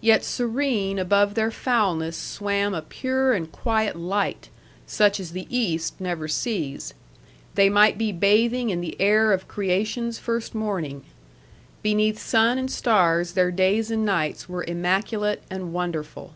Yet 0.00 0.22
serene 0.22 0.96
above 0.96 1.34
their 1.34 1.50
foulness 1.50 2.16
swam 2.16 2.72
a 2.72 2.82
pure 2.82 3.32
and 3.32 3.50
quiet 3.50 3.96
light, 3.96 4.48
such 4.86 5.18
as 5.18 5.32
the 5.32 5.48
East 5.50 6.00
never 6.00 6.28
sees; 6.28 6.94
they 7.56 7.68
might 7.68 7.98
be 7.98 8.12
bathing 8.12 8.70
in 8.70 8.80
the 8.80 8.96
air 9.00 9.32
of 9.32 9.48
creation's 9.48 10.20
first 10.20 10.54
morning. 10.54 11.02
Beneath 11.82 12.20
sun 12.20 12.58
and 12.58 12.70
stars 12.70 13.32
their 13.32 13.50
days 13.50 13.90
and 13.90 14.04
nights 14.04 14.48
were 14.48 14.62
immaculate 14.62 15.42
and 15.50 15.72
wonderful. 15.72 16.34